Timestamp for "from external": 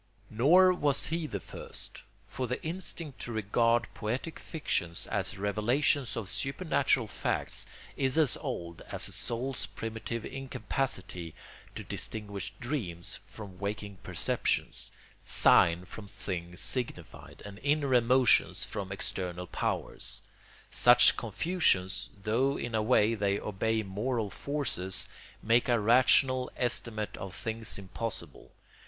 18.65-19.45